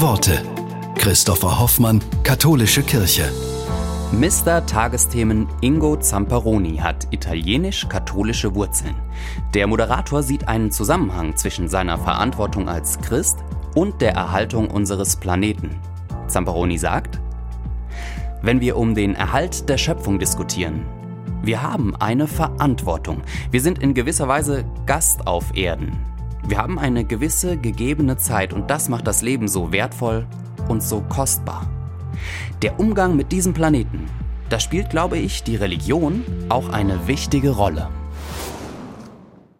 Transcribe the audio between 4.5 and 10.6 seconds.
Tagesthemen Ingo Zamperoni hat italienisch-katholische Wurzeln. Der Moderator sieht